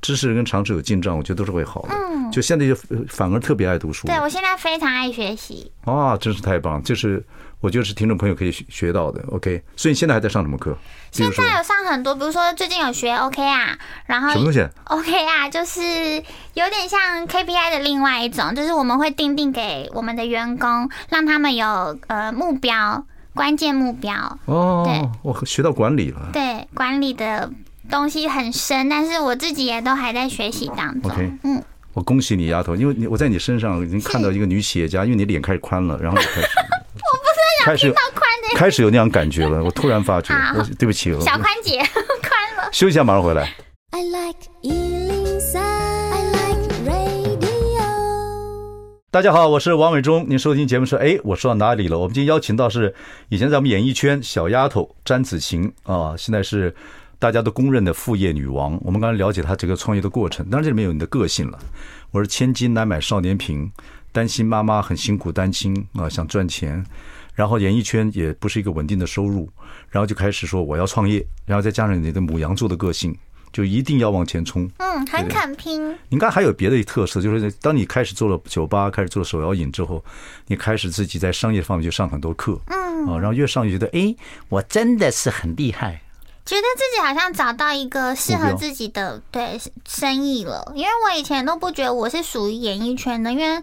[0.00, 1.88] 知识跟常识有进账，我觉得都是会好的。
[1.92, 2.30] 嗯。
[2.32, 2.74] 就现在就
[3.06, 4.06] 反而特别爱读书。
[4.06, 5.70] 对，我现在非常爱学习。
[5.84, 6.82] 啊，真是太棒！
[6.82, 7.22] 就是。
[7.60, 9.62] 我觉得是听众朋友可以学到的，OK。
[9.76, 10.76] 所以你现在还在上什么课？
[11.10, 15.80] 现在有上很多，比如说最近有学 OK 啊，然后什么东西？OK 啊，就是
[16.54, 24.38] 有点像 KPI 的另外一种，就是我们会定定给我们的员工，让他们有呃目标，关键目标。
[24.46, 26.30] 哦，对，我学到管理了。
[26.32, 27.50] 对，管理的
[27.90, 31.10] 东西很深，但是我自己也都还在学习当中。
[31.10, 36.48] OK，嗯，我恭喜你，丫头，因为你我在你身上已经看到一个女企业家，因为你脸开始宽了，然后就开始。
[37.70, 37.94] 开始
[38.56, 41.78] 开始有那样感觉了，我突然发觉，我对不起，小宽姐
[42.20, 42.68] 宽了。
[42.72, 43.54] 休息一下，马上回来。
[49.12, 51.96] 大家好，我是王伟忠，您收听节目是哎，我说到哪里了？
[51.96, 52.92] 我们今天邀请到是
[53.28, 56.74] 以前在我们演艺圈小丫头詹子晴啊，现在是
[57.20, 58.76] 大家都公认的副业女王。
[58.82, 61.58] 我们刚才了解她这个创业的过程，当然这里面有你的个性了。
[62.10, 63.70] 我是千金难买少年贫，
[64.10, 66.84] 担心妈妈很辛苦单亲啊，想赚钱。
[67.40, 69.48] 然后演艺圈也不是一个稳定的收入，
[69.88, 73.16] 然后就开始说我要创业，然后再加上你的母羊座的个性，
[73.50, 74.70] 就一定要往前冲。
[74.76, 75.90] 嗯，很肯拼。
[75.90, 80.04] 你应该还有别的特色，就是当你开始做了酒吧，开始做了手摇饮之后，
[80.48, 82.60] 你开始自己在商业方面就上很多课。
[82.66, 84.14] 嗯，啊，然后越上越觉得，哎，
[84.50, 86.02] 我真的是很厉害。
[86.44, 93.62] 觉得自己好像找到一个适合自己的对生意了，因为我以前都不觉得我是属于演艺圈的，因为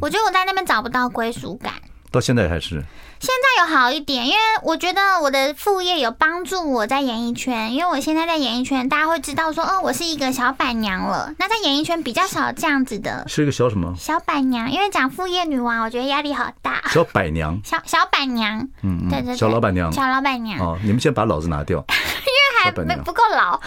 [0.00, 1.74] 我觉得我在那边找不到归属感。
[2.10, 2.84] 到现在还是？
[3.24, 11.32] 现在有好一点，因为我觉得我的副业有帮助我在演艺圈，因为我现在在演艺圈，大家会知道说，哦，我是一个小板娘了。
[11.38, 13.94] 那在演艺圈比较少这样子的，是一个小什么？
[13.98, 16.82] 小板娘，因为讲副业女王，我觉得压力好大。
[16.90, 20.60] 小板娘，小小板娘，嗯，对对对，小老板娘，小老板娘。
[20.60, 23.58] 哦，你们先把老子拿掉， 因为还没不够老。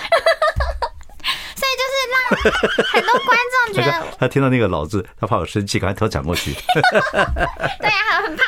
[1.57, 2.15] 所以就是让
[2.93, 6.53] 很多观众觉得他，听到那个“老”字，他怕我生气，赶快头转过去。
[6.53, 8.43] 对啊，很怕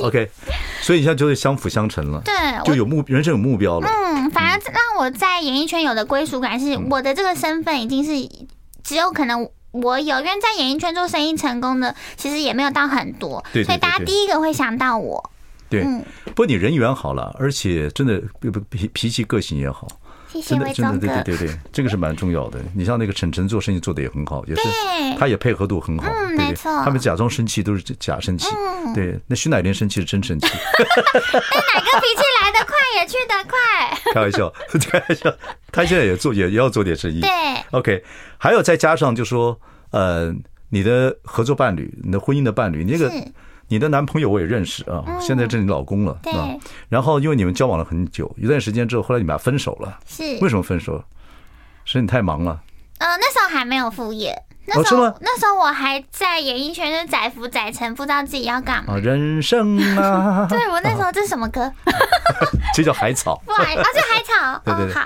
[0.00, 0.30] OK，
[0.80, 2.34] 所以你现在就是相辅相成了，对，
[2.64, 3.88] 就有目人生有目标了。
[3.88, 8.28] 嗯，反而让我在演艺圈有的归属感是，我的这个身份已经是
[8.82, 15.30] 只有可能我有，因为在演艺圈做生意成功的，其实也没有到很多，对，所以大家第一个会想到我。
[15.68, 15.82] 对，
[16.26, 18.20] 不过你人缘好了，而且真的
[18.68, 19.88] 脾脾气个性也好。
[20.40, 22.58] 真的，真的，对对对对，这个是蛮重要的。
[22.74, 24.62] 你像那个晨晨做生意做的也很好，也是，
[25.18, 26.54] 他也配合度很好，对对。
[26.64, 28.46] 他们假装生气都是假生气，
[28.94, 29.18] 对。
[29.26, 30.46] 那徐乃麟生气是真生气。
[30.48, 33.58] 那哪个脾气来得快也去得快？
[34.14, 34.52] 开玩笑，
[34.90, 35.34] 开玩笑。
[35.70, 37.20] 他现在也做，也也要做点生意。
[37.20, 37.30] 对。
[37.72, 38.04] OK，
[38.38, 39.58] 还有再加上就说，
[39.90, 40.34] 呃，
[40.70, 43.12] 你的合作伴侣，你的婚姻的伴侣，那个。
[43.72, 46.30] 你的男朋友我也认识啊，现在是你老公了对。
[46.90, 49.98] 然后因为你们交往了很久，一段时间之后，后来你们俩分手了。
[50.06, 51.02] 是为什么分手？
[51.86, 52.60] 是你太忙了。
[52.98, 54.42] 呃，那时候还没有副业。
[54.66, 58.94] 那时候，哦、那时候我还在演艺圈，就载浮载沉，不知道自己要干嘛。
[58.98, 60.46] 人生啊！
[60.52, 61.72] 对，我那时候这是什么歌？
[62.76, 63.40] 这叫海草。
[63.46, 64.60] 不，而且海草。
[64.66, 64.94] 对对对。
[64.94, 65.00] 好，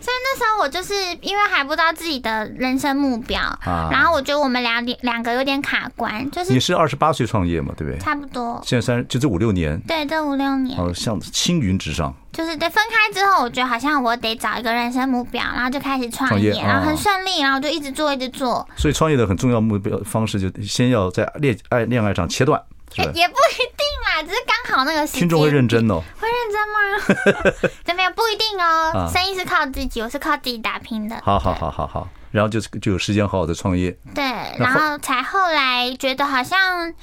[0.00, 8.00] 所以那时候我就是因为还不知道自己的人生目标，然后我觉得我们两点两个有点卡关，就是你是二十八岁创业嘛，对不对？
[8.00, 8.60] 差不多。
[8.64, 9.80] 现在三就这五六年。
[9.86, 10.76] 对，这五六年。
[10.78, 12.12] 哦，像青云直上。
[12.32, 18.68] 就是对，分开之后，我觉得好像我得找一个人生目标，然后就开始创业，然后很顺利，然后就一直做，一直做。
[18.76, 22.60] 所以创业的很重要目标方式，就先要在恋爱恋爱上切断，
[23.04, 25.20] 也不一定啦，只是刚好那个时间。
[25.20, 26.02] 听众会认真哦。
[26.20, 27.70] 会认真吗？
[27.84, 29.10] 这没有不一定哦。
[29.12, 31.16] 生意是靠自己，我是靠自己打拼的。
[31.22, 33.96] 好好好好好，然后就就有时间好好的创业。
[34.14, 34.24] 对，
[34.58, 36.94] 然后才后来觉得好像。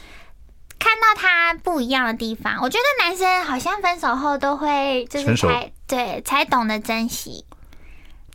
[0.79, 7.45] 看到他不一样的地方，我觉得男生好像分手后都会就是才对才懂得珍惜。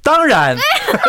[0.02, 0.56] 当然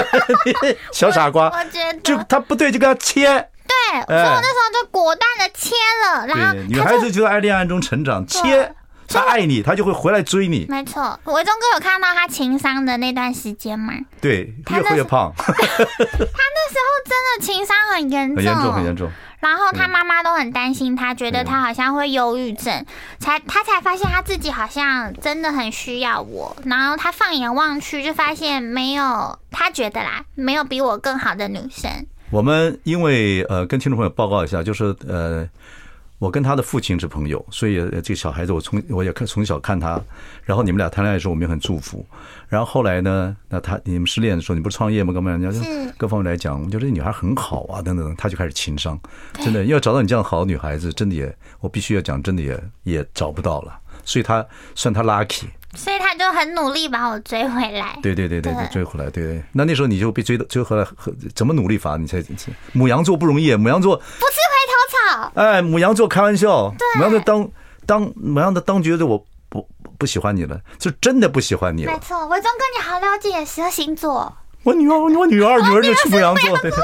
[0.92, 3.50] 小傻瓜，我觉得就他不对就跟他切。
[3.70, 6.28] 对，所以我那时候就果断的切了。
[6.28, 8.74] 然后女孩子就在爱恋爱中成长，切
[9.08, 10.66] 他爱你，他就会回来追你。
[10.70, 13.94] 没错，伟忠哥有看到他情商的那段时间吗？
[14.22, 15.34] 对，越喝越胖。
[15.38, 19.12] 他那时候真的情商很严重，很严重，很严重。
[19.40, 22.86] 然后他妈妈都很担心他，觉得他好像会忧郁症，
[23.20, 26.56] 才他才发现他自己好像真的很需要我。
[26.66, 32.06] 然后他放眼望去，就发现没有，他觉得啦，没有比我更好的女生。
[32.30, 35.48] 我们因为呃，跟听众朋友报告一下，就是呃。
[36.20, 39.98] 我跟他的父亲是朋友，所以这个小孩子我从我也看从小看他，
[40.44, 42.06] 然后你们俩谈恋爱的时候我们也很祝福，
[42.50, 45.14] 然后后来呢，那他你们失恋的时候你不是创业吗？
[45.14, 45.32] 干嘛？
[45.32, 45.60] 人家就
[45.98, 49.00] 各方面来讲，我觉得这女孩很好啊，等等，他就开始情商，
[49.36, 55.46] 真的要找到你这样好的女孩子，真的也我必须要讲，真的也也找不到了，所以他算他 lucky。
[55.76, 57.98] 所以他就很努力把我追回来。
[58.02, 59.44] 对对对对对，追回来，对对。
[59.54, 60.86] 那那时候你就被追的追回来，
[61.36, 61.96] 怎么努力法？
[61.96, 62.24] 你才
[62.74, 65.32] 母羊座不容易，母羊座不吃回头草。
[65.36, 67.48] 哎，母羊座开玩笑，母羊座当
[67.86, 71.94] 当母羊的当觉得我不不喜欢你了，就真的不喜欢你了。
[71.94, 74.36] 没错，伟忠哥你好了解十二星座。
[74.64, 76.80] 我女儿，我女儿，女儿就是母羊座， 对对。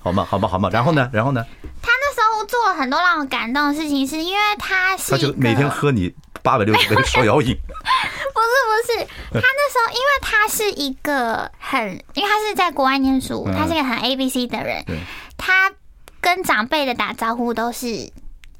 [0.00, 0.68] 好嘛，好嘛，好嘛。
[0.70, 1.42] 然后呢，然后呢？
[1.80, 6.12] 他那时候做了很多让我感动的事情，是因为他是他就每天喝你。
[6.42, 7.56] 八百六十杯手 摇饮，
[8.34, 14.84] 不是不是，他那时候因为他是一个很，因为他是在国外念书，他是一个很 A B C 的人，
[15.38, 15.72] 他
[16.20, 18.12] 跟长辈的打招呼都是。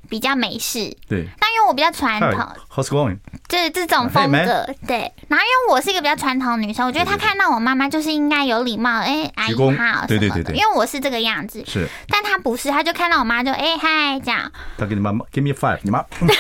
[0.09, 1.27] 比较美式，对。
[1.41, 3.19] 那因为我比较传统，How's going？
[3.49, 5.13] 就是这种风格，对。
[5.29, 10.55] 然后因为我是一个比较传统的女生，我觉得她看到我妈妈就是应该有礼貌，哎，阿姨好，对对对对。
[10.57, 11.89] 因为我是这个样子，是。
[12.09, 14.51] 但她不是，她就看到我妈就哎嗨这样。
[14.77, 16.05] 他给你妈妈 Give me five，你妈。
[16.19, 16.35] 所以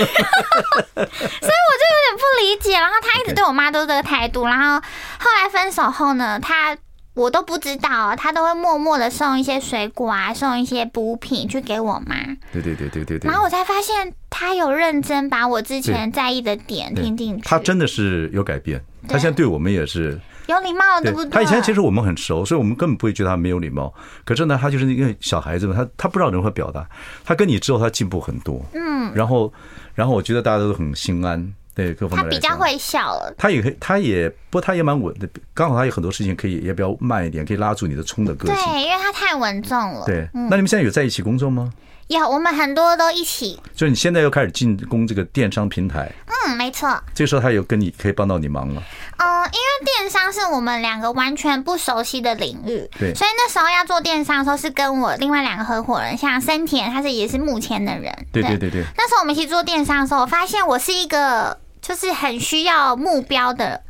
[0.96, 4.80] 我就有点不理解，然后她一直对我妈都是这个态度，然后
[5.18, 6.76] 后来分手后呢，他。
[7.14, 12.16] 我都不知道，他都会默默的送一些水果啊，送一些补品去给我妈。
[12.52, 13.30] 对对对对对对。
[13.30, 17.42] 然后我才发现，他有认真把我之前在意的点听进去。
[17.44, 21.30] 他真的是有改变，他现在对我们也是有礼貌，对不对？
[21.30, 23.94] 他以前其实我们很熟，所以我们根本不会觉得他没有礼貌。
[24.24, 26.84] 可是呢，他就是一个小孩子嘛，他他不知道如何表达。
[27.24, 28.60] 他跟你之后，他进步很多。
[28.74, 29.12] 嗯。
[29.14, 29.52] 然后，
[29.94, 31.54] 然后我觉得大家都很心安。
[31.74, 33.34] 对各方面，他比较会笑了。
[33.36, 38.56] 他也可以，他也不过他也蛮稳的，刚好他有很多事情可以，也比较慢一点，可以拉住你的冲的个性。
[38.56, 40.04] 对，因为他太稳重了。
[40.06, 41.72] 对，那你们现在有在一起工作吗？
[42.08, 43.58] 有，我们很多都一起。
[43.74, 46.12] 就是你现在又开始进攻这个电商平台。
[46.26, 47.02] 嗯，没错。
[47.14, 48.82] 这个时候他有跟你可以帮到你忙了。
[49.16, 58.14] 嗯，因为电商是我们两个完全不熟悉的领域，对，所以那时候要做电商的时候，是跟我另外两个合伙人，像森田，他是也是目前的人。
[58.30, 58.84] 对对对对。
[58.98, 63.82] 那时候我们一起做电商的时候，我发现我是一个就是很需要目标的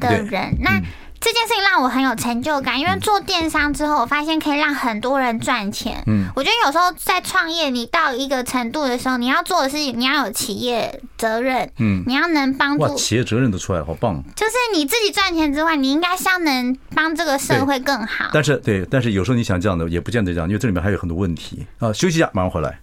[0.00, 0.56] 的人。
[0.60, 0.80] 那
[1.20, 6.02] 这件事情让我很有成就感，因为做电商之后，我发现可以让很多人赚钱。
[6.06, 11.70] 嗯，我觉得有时候在创业，你到一个程度的时候，你要做的是你要有企业责任。
[11.78, 12.96] 嗯，你要能帮助。
[12.96, 14.20] 企业责任都出来了，好棒！
[14.34, 18.30] 就是你自己赚钱之外，你应该是要能帮这个社会更好。
[18.32, 21.92] 但是，对，但是有时候你想这样的，也不见得这样，因为这里面还有很多问题啊。
[21.92, 22.80] 休息一下，马上回来。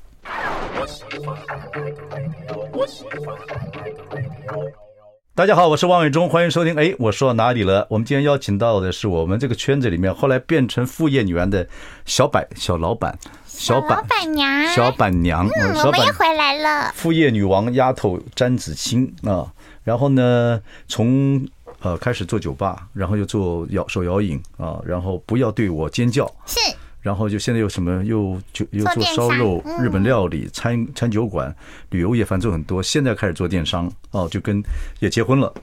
[5.35, 6.75] 大家好，我是王伟忠，欢迎收听。
[6.75, 7.87] 哎，我说到哪里了？
[7.89, 11.65] 我们今天邀请到的是我们这个圈子里面后来变成副业女王的
[12.05, 15.47] 小百小老板，小板娘，小板娘。
[15.47, 16.91] 嗯，我们又回来了。
[16.93, 19.47] 副业女王丫头詹子清啊，
[19.83, 21.47] 然后呢，从
[21.81, 26.29] 呃开始做酒吧，然后又做摇手摇饮啊，然后不要对我尖叫。
[26.45, 26.59] 是。
[27.01, 31.55] 然后就现在又什么又就又做烧肉、日本料理、餐餐酒馆、
[31.91, 32.83] 旅游业，反正做很多。
[32.83, 34.61] 现在开始做电商哦，就跟
[34.99, 35.53] 也结婚了，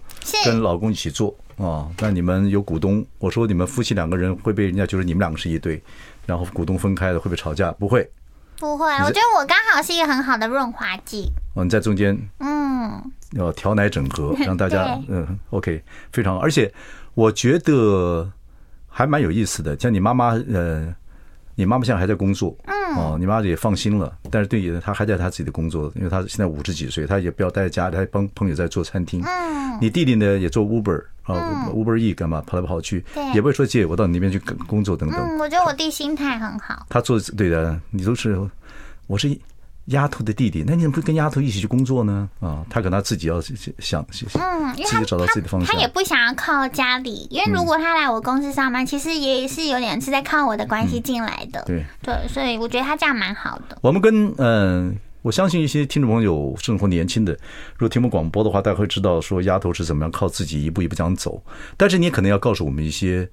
[0.47, 1.93] 跟老公一起做哦。
[1.99, 3.05] 那你们有股东？
[3.19, 5.83] 我说你们夫妻两个人会被人家觉得你们两个是一对，
[6.25, 7.71] 然后股东分开了会不会吵架？
[7.73, 8.11] 不会，
[8.59, 8.87] 不会。
[8.87, 11.31] 我觉得我刚好是一个很好的润滑剂。
[11.55, 16.41] 哦，你在中间，嗯，要调奶整合， 让大家嗯，OK，非常好。
[16.41, 16.73] 而且
[17.13, 18.33] 我觉得
[18.89, 20.97] 还蛮有意思的，像你妈妈，呃。
[21.57, 24.17] 你妈妈现在还在工作，嗯，哦，你妈妈也放心了。
[24.31, 29.23] 但是对你她还在她自己的工作，因为她现在五十几岁，她也不要待在家里，她帮朋友在做餐厅。
[29.25, 33.03] 嗯，你弟弟呢也做 Uber 啊，Uber E 干嘛跑来跑去，
[33.35, 34.39] 也不会说姐我到你那边去
[34.69, 35.19] 工作等等。
[35.19, 36.87] 嗯，我觉得我弟心态很好。
[36.91, 38.39] 他做对的，你都是，
[39.07, 39.29] 我是。
[39.87, 42.29] 丫头的弟弟，那你怎么不跟丫头一起去工作呢？
[42.41, 43.41] 啊，他可能他自己要
[43.79, 45.73] 想，嗯，自己找到自己的方向。
[45.73, 51.63] 他也不想要靠家里，因为如果他来我公司上班，其实也是有点是在靠我的关系进来的。
[51.67, 53.79] 对对，所以我觉得他这样蛮好的。
[53.81, 57.33] 我们跟嗯，我相信一些听众朋友，生活年轻的，
[57.75, 61.41] 如果听我们广播的话，大家会知道说丫头是怎么样靠自己一步一步这样走。
[61.77, 63.29] 但是你也可能要告诉我们一些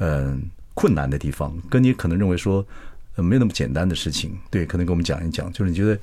[0.00, 0.42] 嗯
[0.72, 2.64] 困难的地方，跟你可能认为说。
[3.22, 5.98] 没有那么简单的事情，对，可能跟我们讲一讲，就是你觉得。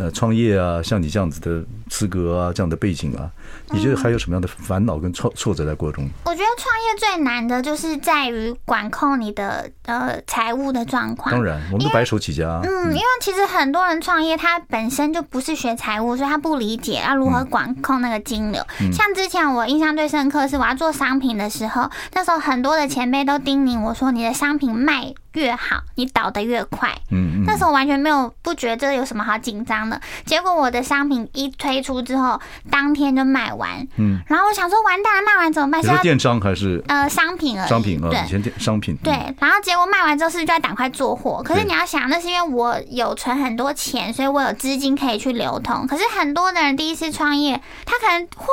[0.00, 3.28] 呃，创业啊，像你这样子的资格啊，这样的背景啊，
[3.72, 6.12] 你觉得还有什么样的烦恼跟挫挫折在过程中？
[6.26, 11.34] 我觉得创业最难的就是在于管控你的呃财务的状况。
[11.34, 12.60] 当然，我们都白手起家。
[12.62, 18.64] 嗯，因为其实很多人创业，他本身就不是学财务，所以他不理解要如何管控那个金流。
[18.92, 26.94] 像之前我印象最深刻是我要做商品的时候，那时候很多的前辈都叮咛我说，你的商品卖越好，你倒得越快。
[27.10, 30.00] 嗯，那时候完全没有不觉得这有什么好紧张的。
[30.26, 33.86] 结果我的商品一推出之后，当天就卖完。
[33.96, 35.82] 嗯，然后我想说，完蛋了，卖完怎么办？
[35.82, 37.68] 是要电商还是呃商品而已？
[37.68, 38.96] 商品啊，对，以前电商品。
[39.02, 41.42] 对，然后结果卖完之后，是不是就要赶快做货？
[41.44, 45.86] 可是你要想，那是因为我有存很多钱，所以我有资金可以去流通。
[45.86, 48.48] 可是很多的人第一次创业，他可能货。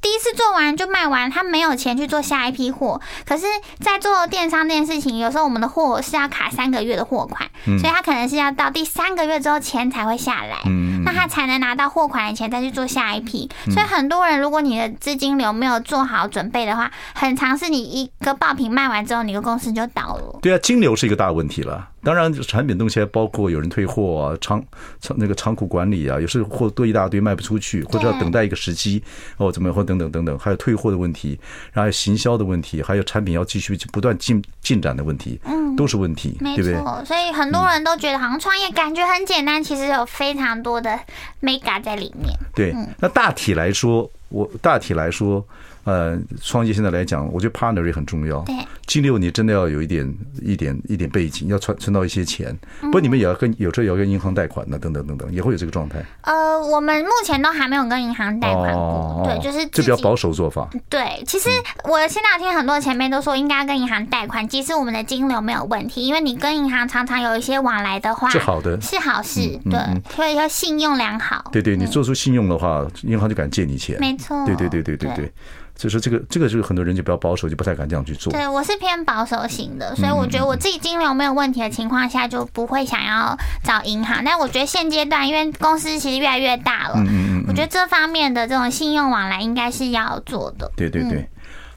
[0.00, 3.00] 第一次做完就卖完，他没有钱去做下一批货。
[3.26, 3.44] 可是，
[3.80, 10.62] 在做电商这件事情，有时候我们的货是要卡三个月的货款，所以他可能是要到第三个月之后钱才会下来，
[11.04, 13.48] 那他才能拿到货款的钱再去做下一批。
[13.66, 20.38] 所以很多人，如果你的资金流没有做好准备的话，很常是你一个爆品卖完之后，你的公司就倒了。
[20.40, 21.89] 对啊，金流是一个大问题了。
[22.02, 24.62] 当然，产品东西还包括有人退货啊，仓
[25.00, 29.02] 仓那个仓库管理啊，有时候货多一大堆卖不出去，或者要等待一个时机
[29.36, 31.38] 哦，怎么或等等等等，还有退货的问题，
[31.72, 37.04] 然后行销的问题，还有产品要继续不断进进展的问题，嗯，都是问题，对不对？
[37.04, 40.98] 所以很多人都觉得好像创业感觉很简单，其实有非常多的
[41.42, 42.34] mega 在里面。
[42.54, 45.46] 对，那大体来说，我大体来说。
[45.90, 48.38] 呃，创业现在来讲，我觉得 partner 也很重要。
[48.42, 48.54] 对，
[48.86, 50.06] 金流你真的要有一点、
[50.40, 52.56] 一点、一点背景，要存存到一些钱。
[52.80, 56.00] 不过你们也要跟有时候也要跟银行贷款的，等等等等，也会有这个状态。
[56.22, 59.22] 呃，我们目前都还没有跟银行贷款过。
[59.24, 60.70] 对，就是这比较保守做法。
[60.88, 61.48] 对，其实
[61.82, 69.58] 我现在听很多前辈都说应该跟银行贷款，即使我们的金流没有问题，因为你跟银行常常有一些往来的话，是好的，是好事。
[69.68, 69.80] 对，
[70.14, 71.50] 所以要信用良好。
[71.50, 73.96] 对对，你做出信用的话，银行就敢借你钱。
[73.98, 74.46] 没错。
[74.46, 75.32] 对对对对对对。
[75.80, 78.30] 所以说这个这个就是很多人就比较保守，就不太敢这样去做。
[78.30, 84.22] 对，我是偏保守型的，所以我觉得我自己金流没有问题的情况下，就不会想要找银行。
[84.22, 90.70] 但我觉得现阶段，因为公司其实越来越大了，嗯嗯，我觉得这方面的这种信用往来应该是要做的。
[90.76, 91.26] 对对对。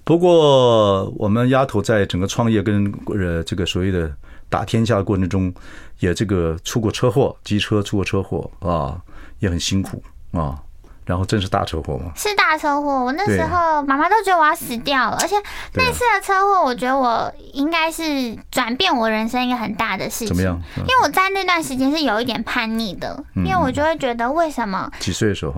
[0.04, 4.12] 不过我们丫头在整个创业跟呃这个所谓的
[4.50, 5.54] 打天下的过程中，
[6.00, 9.00] 也这个出过车祸，机车出过车祸啊，
[9.40, 10.60] 也很辛苦啊。
[11.06, 12.12] 然后真是大车祸吗？
[12.16, 15.36] 是大车祸，我那时候妈妈都觉得我要死掉了，而且
[15.74, 20.28] 那次的车祸，我觉得我应该是转变我人生一个很大的事情。
[20.28, 20.60] 怎么样？
[20.78, 24.90] 因为我在那段时间是有一点叛逆的，因为我就会觉得为什么？
[25.00, 25.54] 几岁的时候？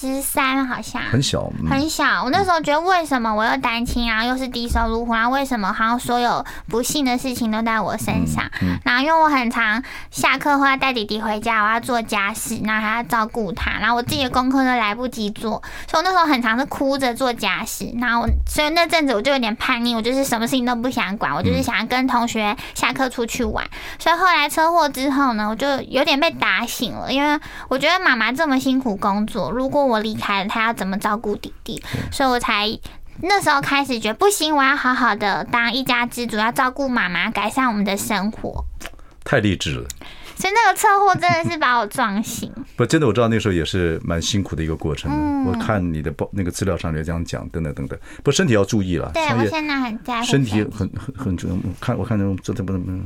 [0.00, 2.24] 十三好像很小，很小。
[2.24, 8.42] 我那时候觉得，为什么我又单亲，然后又是低收入户，然后为什么好像所有不幸的事情都在我身上？
[8.82, 17.92] 然后因为我很常下课后要带弟弟回家，我要做家事，然后还要照顾他，然后我自己的功课都来不及做，所以我那时候很常是哭着做家事。
[18.00, 23.62] 然后所以那阵子我就有点叛逆，我就是什么事情都不想管，我就是想要跟同学下课出去玩。
[23.98, 27.38] 所以后来车祸之后呢，我就有点被打醒了，因为
[27.68, 31.82] 我觉得妈妈这么辛苦工作，如果我离开了，他要怎么照顾弟弟？
[32.12, 32.68] 所以我才
[33.22, 38.64] 那时候开始觉得不行，我要好好的当一家之主，要照顾妈妈，改善我们的生活。
[39.24, 39.88] 太励志了！
[40.36, 42.50] 所以那个车祸真的是把我撞醒。
[42.74, 45.12] 不，真的我知道那时候也是蛮辛苦的一个过程。
[45.12, 47.98] 嗯，我看你的报那个资料上也这样讲，等等等等。
[48.24, 49.10] 不，身体要注意了。
[49.12, 51.56] 对，我现在很在乎身体很很很重要。
[51.78, 52.98] 看我看那种这这不能不能。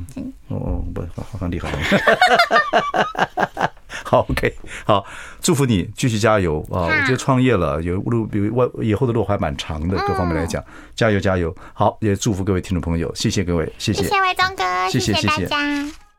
[0.46, 1.68] 哦哦，不，好像厉害。
[4.02, 5.04] 好， OK，好，
[5.40, 6.86] 祝福你继续加油啊！
[6.86, 10.62] 我觉得创业了，有路比外以后的路还蛮长的，各方面来讲，
[10.94, 11.54] 加油加油！
[11.72, 16.03] 好，也祝福各位听众朋友，谢谢各位，谢谢，谢谢伟忠哥，谢谢大家。